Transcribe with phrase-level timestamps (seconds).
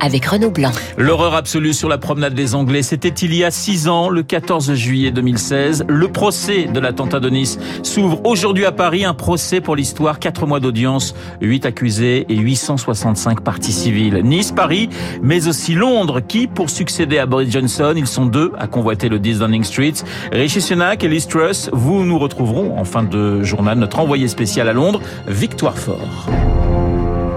[0.00, 0.72] avec Renaud Blanc.
[0.96, 4.74] L'horreur absolue sur la promenade des Anglais, c'était il y a six ans, le 14
[4.74, 5.84] juillet 2016.
[5.88, 10.46] Le procès de l'attentat de Nice s'ouvre aujourd'hui à Paris, un procès pour l'histoire, quatre
[10.46, 14.20] mois d'audience, huit accusés et 865 parties civiles.
[14.24, 14.88] Nice, Paris,
[15.22, 19.18] mais aussi Londres, qui, pour succéder à Boris Johnson, ils sont deux à convoiter le
[19.18, 19.94] 10 Downing Street.
[20.32, 24.68] Rishi Sunak et Liz Truss, vous nous retrouverons en fin de journal, notre envoyé spécial
[24.68, 26.26] à Londres, Victoire Fort.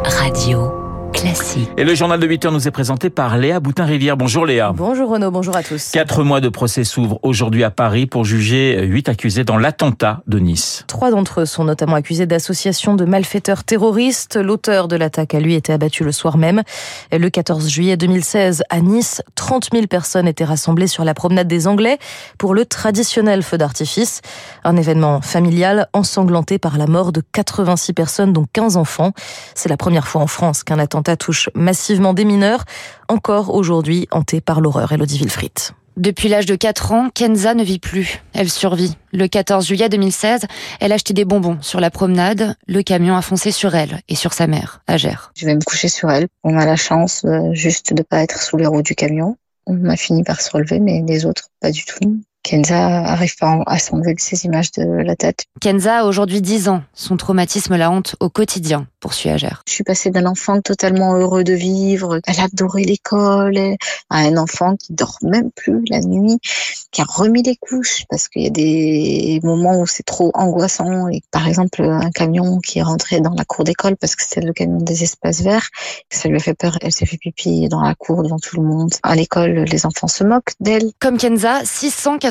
[0.05, 0.82] Radio.
[1.13, 1.69] Classique.
[1.77, 4.17] Et le journal de 8 heures nous est présenté par Léa Boutin-Rivière.
[4.17, 4.73] Bonjour Léa.
[4.75, 5.91] Bonjour Renaud, bonjour à tous.
[5.91, 10.39] Quatre mois de procès s'ouvrent aujourd'hui à Paris pour juger huit accusés dans l'attentat de
[10.39, 10.83] Nice.
[10.87, 14.35] Trois d'entre eux sont notamment accusés d'association de malfaiteurs terroristes.
[14.35, 16.63] L'auteur de l'attaque a lui été abattu le soir même.
[17.11, 21.67] Le 14 juillet 2016, à Nice, 30 000 personnes étaient rassemblées sur la promenade des
[21.67, 21.99] Anglais
[22.37, 24.21] pour le traditionnel feu d'artifice.
[24.63, 29.11] Un événement familial ensanglanté par la mort de 86 personnes, dont 15 enfants.
[29.53, 32.65] C'est la première fois en France qu'un attentat touche massivement des mineurs,
[33.07, 34.91] encore aujourd'hui hantés par l'horreur.
[34.91, 35.51] Elodie Wilfried.
[35.95, 38.23] Depuis l'âge de 4 ans, Kenza ne vit plus.
[38.33, 38.97] Elle survit.
[39.11, 40.45] Le 14 juillet 2016,
[40.79, 42.55] elle a acheté des bonbons sur la promenade.
[42.67, 45.31] Le camion a foncé sur elle et sur sa mère, Agère.
[45.35, 46.27] Je vais me coucher sur elle.
[46.43, 49.37] On a la chance euh, juste de pas être sous les roues du camion.
[49.67, 51.99] On a fini par se relever, mais les autres, pas du tout.
[52.43, 55.45] Kenza arrive pas à s'enlever de ces images de la tête.
[55.61, 56.83] Kenza a aujourd'hui 10 ans.
[56.93, 59.63] Son traumatisme la hante au quotidien, poursuit Agère.
[59.65, 63.57] Je suis passée d'un enfant totalement heureux de vivre, elle adorait l'école,
[64.09, 66.37] à un enfant qui dort même plus la nuit,
[66.91, 71.07] qui a remis les couches parce qu'il y a des moments où c'est trop angoissant.
[71.07, 74.41] Et par exemple, un camion qui est rentré dans la cour d'école parce que c'est
[74.41, 75.69] le camion des espaces verts,
[76.09, 76.77] ça lui a fait peur.
[76.81, 78.93] Elle s'est fait pipi dans la cour devant tout le monde.
[79.01, 80.91] À l'école, les enfants se moquent d'elle.
[80.99, 81.63] Comme Kenza,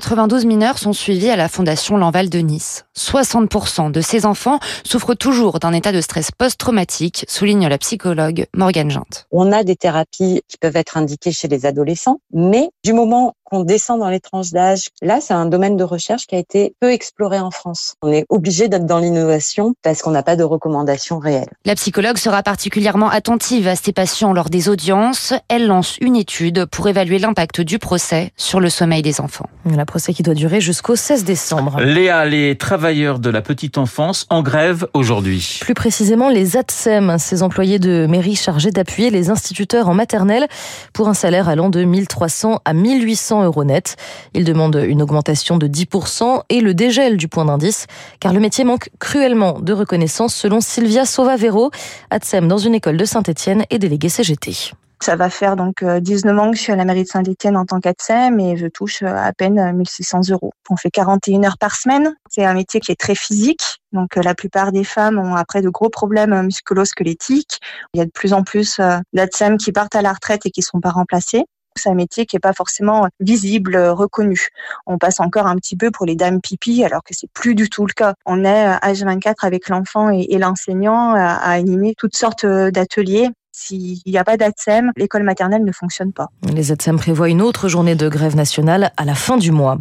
[0.02, 2.86] 692 mineurs sont suivis à la Fondation L'Enval de Nice.
[2.98, 8.90] 60% de ces enfants souffrent toujours d'un état de stress post-traumatique, souligne la psychologue Morgane
[8.90, 9.28] Jante.
[9.30, 13.64] On a des thérapies qui peuvent être indiquées chez les adolescents, mais du moment qu'on
[13.64, 16.90] descend dans les tranches d'âge, là, c'est un domaine de recherche qui a été peu
[16.90, 17.96] exploré en France.
[18.00, 21.50] On est obligé d'être dans l'innovation parce qu'on n'a pas de recommandations réelles.
[21.66, 25.34] La psychologue sera particulièrement attentive à ces patients lors des audiences.
[25.48, 29.50] Elle lance une étude pour évaluer l'impact du procès sur le sommeil des enfants.
[29.66, 31.78] La procès qui doit durer jusqu'au 16 décembre.
[31.82, 35.58] Léa, les travailleurs de la petite enfance en grève aujourd'hui.
[35.60, 40.48] Plus précisément, les ATSEM, ces employés de mairie chargés d'appuyer les instituteurs en maternelle
[40.94, 43.96] pour un salaire allant de 1300 à 1800 euros net.
[44.34, 47.86] Ils demandent une augmentation de 10% et le dégel du point d'indice,
[48.20, 51.70] car le métier manque cruellement de reconnaissance selon Sylvia Sauvavero,
[52.10, 54.72] ATSEM dans une école de Saint-Etienne et déléguée CGT.
[55.02, 57.64] Ça va faire donc 19 ans que je suis à la mairie de Saint-Etienne en
[57.64, 60.52] tant qu'ATSEM et je touche à peine 1600 euros.
[60.70, 62.14] On fait 41 heures par semaine.
[62.30, 63.80] C'est un métier qui est très physique.
[63.90, 67.58] Donc la plupart des femmes ont après de gros problèmes musculo-squelettiques.
[67.94, 68.80] Il y a de plus en plus
[69.12, 71.46] d'ATSEM qui partent à la retraite et qui ne sont pas remplacés.
[71.76, 74.48] C'est un métier qui n'est pas forcément visible, reconnu.
[74.86, 77.68] On passe encore un petit peu pour les dames pipi, alors que c'est plus du
[77.68, 78.14] tout le cas.
[78.26, 84.16] On est H24 avec l'enfant et, l'enseignant à, à animer toutes sortes d'ateliers s'il n'y
[84.16, 86.28] a pas d'ATSEM, l'école maternelle ne fonctionne pas.
[86.52, 89.76] Les ATSEM prévoient une autre journée de grève nationale à la fin du mois.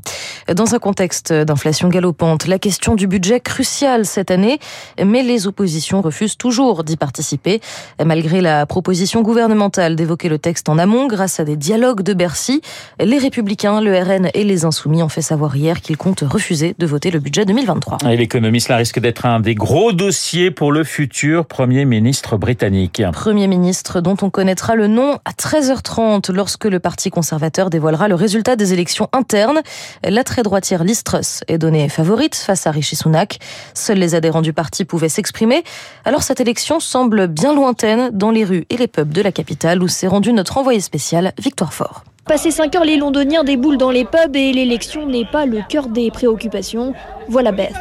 [0.54, 4.60] Dans un contexte d'inflation galopante, la question du budget cruciale cette année,
[5.02, 7.62] mais les oppositions refusent toujours d'y participer.
[8.04, 12.62] Malgré la proposition gouvernementale d'évoquer le texte en amont grâce à des dialogues de Bercy,
[13.00, 16.86] les Républicains, le RN et les Insoumis ont fait savoir hier qu'ils comptent refuser de
[16.86, 18.00] voter le budget 2023.
[18.10, 23.02] Et l'économie, cela risque d'être un des gros dossiers pour le futur Premier ministre britannique.
[23.14, 28.08] Premier ministre ministre dont on connaîtra le nom à 13h30 lorsque le Parti conservateur dévoilera
[28.08, 29.62] le résultat des élections internes.
[30.04, 33.40] La très droitière Liz Truss est donnée favorite face à Rishi Sunak.
[33.76, 35.64] Seuls les adhérents du parti pouvaient s'exprimer.
[36.04, 39.84] Alors cette élection semble bien lointaine dans les rues et les pubs de la capitale
[39.84, 42.04] où s'est rendu notre envoyé spécial Victoire Fort.
[42.26, 45.88] Passé 5 heures, les Londoniens déboulent dans les pubs et l'élection n'est pas le cœur
[45.88, 46.94] des préoccupations.
[47.28, 47.74] Voilà Beth.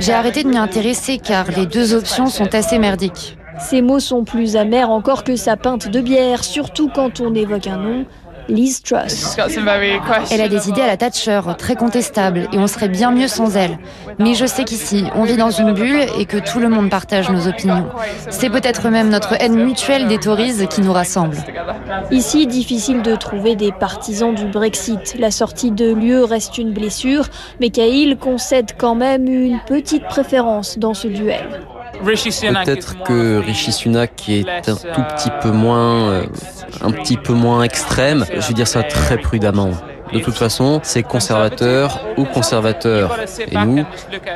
[0.00, 3.36] J'ai arrêté de m'y intéresser car les deux options sont assez merdiques.
[3.58, 7.66] Ces mots sont plus amers encore que sa pinte de bière, surtout quand on évoque
[7.66, 8.06] un nom.
[8.48, 9.36] Liz Truss.
[10.30, 13.56] Elle a des idées à la Thatcher, très contestables, et on serait bien mieux sans
[13.56, 13.78] elle.
[14.18, 17.30] Mais je sais qu'ici, on vit dans une bulle et que tout le monde partage
[17.30, 17.86] nos opinions.
[18.28, 21.36] C'est peut-être même notre haine mutuelle des Tories qui nous rassemble.
[22.10, 25.16] Ici, difficile de trouver des partisans du Brexit.
[25.18, 27.26] La sortie de l'UE reste une blessure,
[27.60, 31.46] mais Cahill concède quand même une petite préférence dans ce duel.
[32.04, 36.22] Peut-être que Rishi Sunak est un tout petit peu moins, euh,
[36.82, 38.26] un petit peu moins extrême.
[38.34, 39.70] Je vais dire ça très prudemment.
[40.12, 43.16] De toute façon, c'est conservateur ou conservateur.
[43.50, 43.84] Et nous,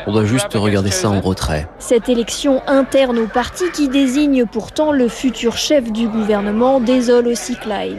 [0.07, 1.67] on doit juste regarder ça en retrait.
[1.79, 7.57] Cette élection interne au parti qui désigne pourtant le futur chef du gouvernement désole aussi
[7.57, 7.99] Clyde.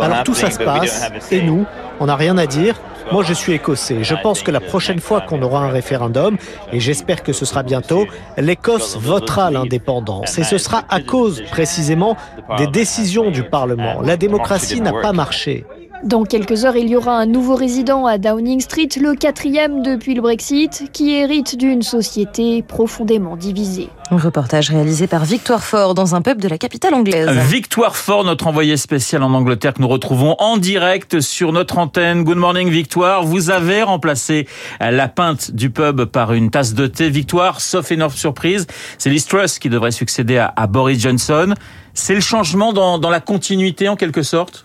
[0.00, 1.66] Alors tout ça se passe, et nous,
[2.00, 2.74] on n'a rien à dire.
[3.12, 4.04] Moi, je suis écossais.
[4.04, 6.36] Je pense que la prochaine fois qu'on aura un référendum,
[6.72, 8.06] et j'espère que ce sera bientôt,
[8.36, 10.38] l'Écosse votera l'indépendance.
[10.38, 12.16] Et ce sera à cause, précisément,
[12.58, 14.00] des décisions du Parlement.
[14.02, 15.64] La démocratie n'a pas marché.
[16.02, 20.14] Dans quelques heures, il y aura un nouveau résident à Downing Street, le quatrième depuis
[20.14, 23.90] le Brexit, qui hérite d'une société profondément divisée.
[24.10, 27.28] Un reportage réalisé par Victoire Fort dans un pub de la capitale anglaise.
[27.50, 32.24] Victoire Fort, notre envoyé spécial en Angleterre que nous retrouvons en direct sur notre antenne.
[32.24, 33.22] Good morning Victoire.
[33.22, 34.48] Vous avez remplacé
[34.80, 37.10] la pinte du pub par une tasse de thé.
[37.10, 41.52] Victoire, sauf énorme surprise, c'est Liz Truss qui devrait succéder à, Boris Johnson.
[41.92, 44.64] C'est le changement dans, dans la continuité en quelque sorte?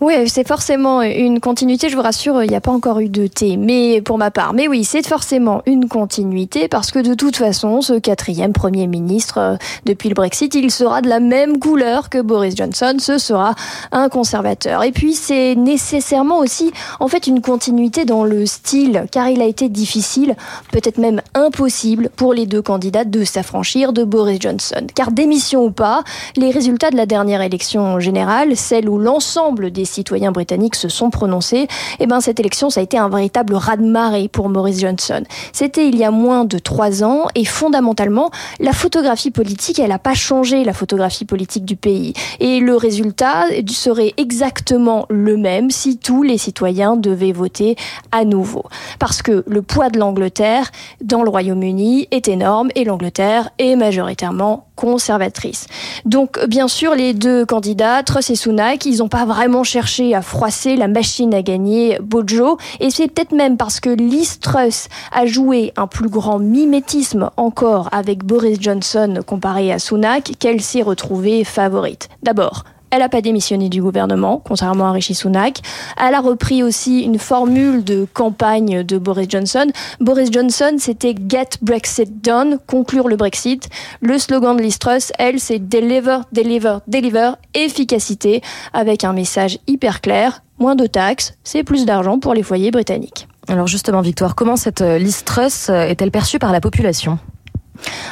[0.00, 1.88] Oui, c'est forcément une continuité.
[1.88, 4.52] Je vous rassure, il n'y a pas encore eu de thé, mais pour ma part.
[4.52, 9.38] Mais oui, c'est forcément une continuité parce que de toute façon, ce quatrième premier ministre
[9.38, 12.96] euh, depuis le Brexit, il sera de la même couleur que Boris Johnson.
[12.98, 13.54] Ce sera
[13.92, 14.82] un conservateur.
[14.82, 19.46] Et puis, c'est nécessairement aussi, en fait, une continuité dans le style, car il a
[19.46, 20.36] été difficile,
[20.72, 24.86] peut-être même impossible, pour les deux candidats de s'affranchir de Boris Johnson.
[24.94, 26.02] Car démission ou pas,
[26.36, 31.10] les résultats de la dernière élection générale, celle où l'ensemble des citoyens britanniques se sont
[31.10, 31.68] prononcés,
[32.00, 35.22] eh ben cette élection, ça a été un véritable raz-de-marée pour Maurice Johnson.
[35.52, 38.30] C'était il y a moins de trois ans, et fondamentalement,
[38.60, 42.12] la photographie politique, elle n'a pas changé, la photographie politique du pays.
[42.40, 47.76] Et le résultat serait exactement le même si tous les citoyens devaient voter
[48.12, 48.64] à nouveau.
[48.98, 50.70] Parce que le poids de l'Angleterre
[51.00, 55.66] dans le Royaume-Uni est énorme, et l'Angleterre est majoritairement conservatrice.
[56.04, 60.22] Donc, bien sûr, les deux candidats, Truss et Sunak, ils n'ont pas vraiment cherché à
[60.22, 62.58] froisser la machine à gagner Bojo.
[62.80, 67.88] Et c'est peut-être même parce que Liz Truss a joué un plus grand mimétisme encore
[67.92, 72.08] avec Boris Johnson comparé à Sunak qu'elle s'est retrouvée favorite.
[72.22, 75.60] D'abord, elle n'a pas démissionné du gouvernement, contrairement à Rishi Sunak.
[76.00, 79.66] Elle a repris aussi une formule de campagne de Boris Johnson.
[80.00, 83.68] Boris Johnson, c'était Get Brexit Done, conclure le Brexit.
[84.00, 88.42] Le slogan de Liz Truss, elle, c'est Deliver, Deliver, Deliver, efficacité,
[88.72, 90.42] avec un message hyper clair.
[90.58, 93.28] Moins de taxes, c'est plus d'argent pour les foyers britanniques.
[93.48, 97.18] Alors justement, Victoire, comment cette euh, Liz Truss euh, est-elle perçue par la population?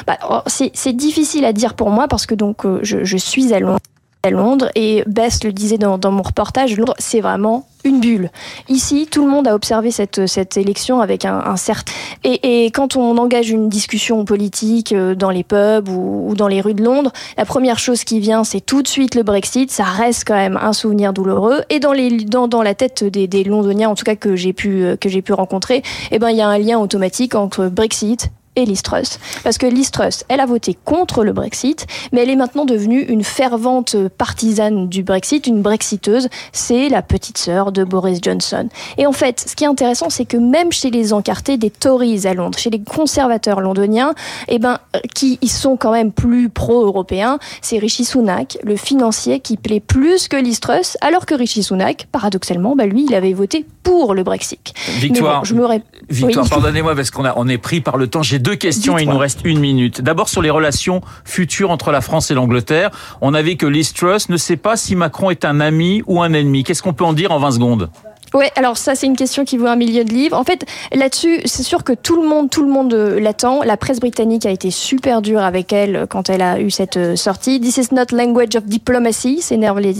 [0.05, 3.51] Bah, oh, c'est difficile à dire pour moi parce que donc euh, je, je suis
[3.51, 3.79] à Londres
[4.25, 8.31] à Londres et Bess le disait dans, mon reportage, Londres c'est vraiment une bulle.
[8.67, 11.93] Ici, tout le monde a observé cette, cette élection avec un, certain...
[12.23, 16.73] Et, quand on engage une discussion politique euh, dans les pubs ou, dans les rues
[16.73, 19.69] de Londres, la première chose qui vient, c'est tout de suite le Brexit.
[19.69, 21.61] Ça reste quand même un souvenir douloureux.
[21.69, 24.53] Et dans, les, dans, dans la tête des, des Londoniens, en tout cas que j'ai
[24.53, 28.65] pu, euh, pu rencontrer, eh ben, il y a un lien automatique entre Brexit et
[28.65, 29.19] Liz Truss.
[29.43, 33.01] Parce que Liz Truss, elle a voté contre le Brexit, mais elle est maintenant devenue
[33.01, 36.29] une fervente partisane du Brexit, une brexiteuse.
[36.51, 38.69] C'est la petite sœur de Boris Johnson.
[38.97, 42.25] Et en fait, ce qui est intéressant, c'est que même chez les encartés des Tories
[42.25, 44.13] à Londres, chez les conservateurs londoniens,
[44.47, 44.79] eh ben,
[45.13, 50.27] qui ils sont quand même plus pro-européens, c'est Rishi Sunak, le financier, qui plaît plus
[50.27, 54.23] que Liz Truss, alors que Rishi Sunak, paradoxalement, bah, lui, il avait voté pour le
[54.23, 54.73] Brexit.
[54.99, 55.65] Victoire, je me
[56.09, 58.23] Victoire, pardonnez-moi parce qu'on a, on est pris par le temps.
[58.23, 60.01] J'ai deux questions et il nous reste une minute.
[60.01, 62.91] D'abord sur les relations futures entre la France et l'Angleterre.
[63.19, 66.21] On a vu que Liz Truss ne sait pas si Macron est un ami ou
[66.21, 66.63] un ennemi.
[66.63, 67.89] Qu'est-ce qu'on peut en dire en 20 secondes?
[68.33, 70.37] Ouais, alors ça c'est une question qui vaut un million de livres.
[70.37, 73.63] En fait, là-dessus, c'est sûr que tout le monde, tout le monde euh, l'attend.
[73.63, 77.15] La presse britannique a été super dure avec elle quand elle a eu cette euh,
[77.15, 77.59] sortie.
[77.59, 79.95] This is not language of diplomacy, s'énervent les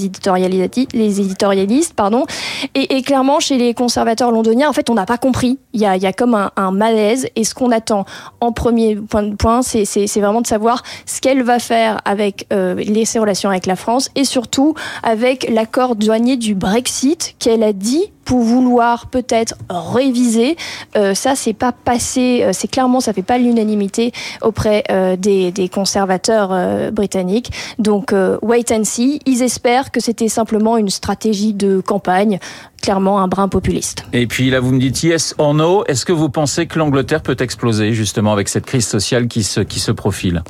[0.94, 2.26] les éditorialistes, pardon.
[2.74, 5.60] Et, clairement, chez les conservateurs londoniens, en fait, on n'a pas compris.
[5.74, 7.28] Il y a, comme un, malaise.
[7.36, 8.06] Et ce qu'on attend
[8.42, 9.86] en premier point, point c'est,
[10.20, 14.26] vraiment de savoir ce qu'elle va faire avec euh, ses relations avec la France et
[14.26, 20.58] surtout avec l'accord douanier du Brexit qu'elle a dit pour vouloir peut-être réviser.
[20.98, 25.52] Euh, ça, c'est pas passé, euh, c'est clairement, ça fait pas l'unanimité auprès euh, des,
[25.52, 27.52] des, conservateurs euh, britanniques.
[27.80, 29.20] Donc, euh, wait and see.
[29.26, 32.40] Ils espèrent que c'était simplement une stratégie de campagne,
[32.82, 34.06] clairement un brin populiste.
[34.14, 35.86] Et puis là, vous me dites yes or no.
[35.86, 39.62] Est-ce que vous pensez que l'Angleterre peut exploser justement avec cette crise sociale qui se,
[39.62, 40.44] qui se profile?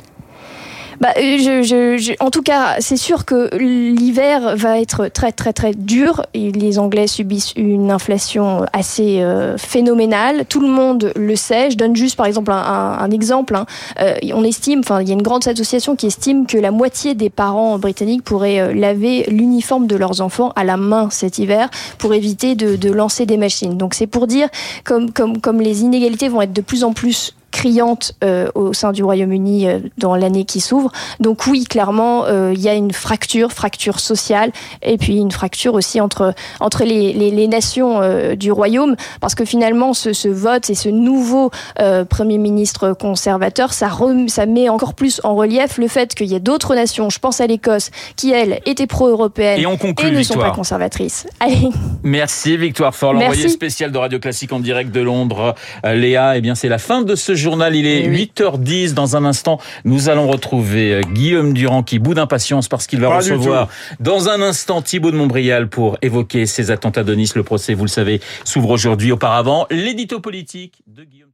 [1.00, 5.52] Bah, je, je, je, En tout cas, c'est sûr que l'hiver va être très très
[5.52, 6.24] très dur.
[6.34, 10.44] Les Anglais subissent une inflation assez euh, phénoménale.
[10.48, 11.70] Tout le monde le sait.
[11.70, 13.56] Je donne juste par exemple un, exemple.
[13.56, 13.66] Hein.
[14.00, 17.14] Euh, on estime, enfin il y a une grande association qui estime que la moitié
[17.14, 21.70] des parents britanniques pourraient euh, laver l'uniforme de leurs enfants à la main cet hiver
[21.98, 23.76] pour éviter de, lancer des machines.
[23.76, 24.48] Donc c'est pour dire
[24.84, 29.02] comme, comme les inégalités vont être de plus en plus criante euh, au sein du
[29.02, 30.92] Royaume-Uni euh, dans l'année qui s'ouvre.
[31.20, 35.72] Donc oui, clairement, euh, il y a une fracture, fracture sociale, et puis une fracture
[35.72, 38.00] aussi entre, entre les, les, les nations
[38.34, 41.50] du Royaume, parce que finalement, ce, ce vote et ce nouveau
[42.10, 46.34] Premier ministre conservateur, ça, rem, ça met encore plus en relief le fait qu'il y
[46.34, 50.10] a d'autres nations, je pense à l'Écosse, qui, elles, étaient pro-européennes et, on conclut, et
[50.12, 50.44] ne Victoire.
[50.44, 51.26] sont pas conservatrices.
[51.40, 51.70] Allez.
[52.02, 55.54] Merci Victoire Fort, l'envoyé spécial de Radio Classique en direct de Londres.
[55.84, 57.76] Léa, eh bien c'est la fin de ce journal.
[57.76, 58.30] Il est oui.
[58.36, 58.92] 8h10.
[58.92, 63.08] Dans un instant, nous allons retrouver euh, Guillaume Durand qui bout d'impatience parce qu'il va
[63.08, 63.68] Pas recevoir
[64.00, 67.36] dans un instant Thibaut de Montbrial pour évoquer ces attentats de Nice.
[67.36, 69.12] Le procès, vous le savez, s'ouvre aujourd'hui.
[69.12, 71.26] Auparavant, l'édito politique de Guillaume.